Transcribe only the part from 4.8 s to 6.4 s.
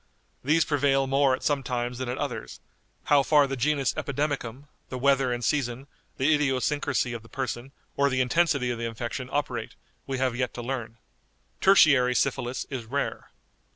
the weather and season, the